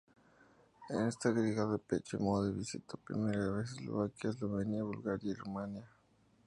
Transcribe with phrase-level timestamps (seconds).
[0.89, 5.87] En esta gira Depeche Mode visitó por primera vez Eslovaquia, Eslovenia, Bulgaria y Rumanía.